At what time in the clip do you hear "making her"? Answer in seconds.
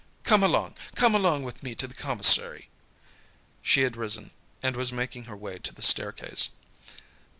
4.91-5.37